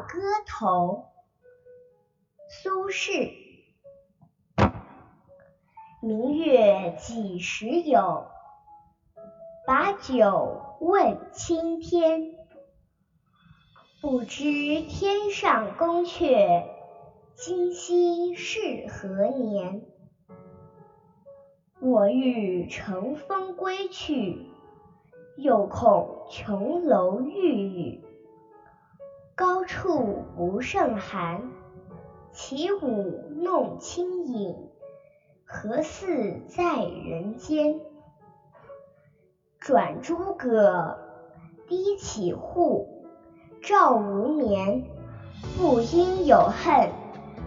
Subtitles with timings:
[0.00, 1.04] 歌头》
[2.62, 3.34] 苏轼。
[6.02, 8.26] 明月几时有？
[9.66, 12.34] 把酒问青天。
[14.00, 16.64] 不知天上宫阙，
[17.34, 19.84] 今夕是何年？
[21.80, 24.46] 我欲乘风归去，
[25.36, 28.04] 又恐琼楼玉宇，
[29.40, 31.40] 高处不胜寒。
[32.30, 34.54] 起舞弄清影，
[35.46, 37.80] 何似在人间？
[39.58, 40.98] 转朱阁，
[41.66, 43.06] 低绮户，
[43.62, 44.84] 照无眠。
[45.56, 46.90] 不应有恨，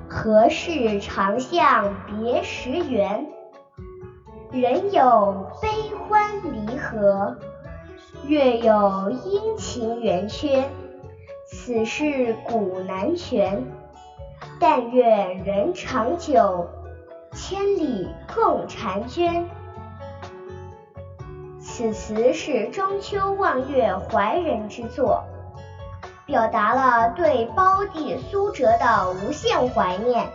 [0.10, 3.28] 何事长向别时圆？
[4.52, 7.38] 人有悲欢离合，
[8.26, 10.68] 月有阴晴圆缺，
[11.66, 13.64] 此事古难全。
[14.60, 16.68] 但愿人长久，
[17.32, 19.50] 千里共婵娟。
[21.62, 25.24] 此词是中秋望月怀人之作，
[26.26, 30.28] 表达了对胞弟苏辙的无限怀念。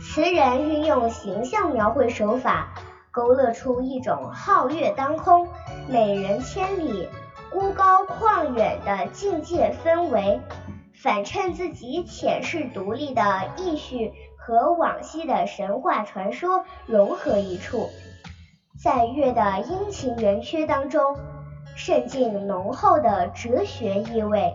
[0.00, 2.68] 词人运用形象描绘手法，
[3.10, 5.48] 勾勒出一种皓月当空、
[5.88, 7.08] 美人千里、
[7.52, 10.40] 孤高旷远的境界氛围，
[10.94, 13.22] 反衬自己潜势独立的
[13.58, 17.90] 意绪和往昔的神话传说融合一处。
[18.82, 21.14] 在月的阴晴圆缺当中，
[21.76, 24.54] 渗进浓厚的哲学意味，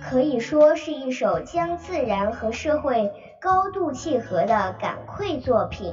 [0.00, 5.92] 可以说是一首将自然和社会高度契合的感愧作品。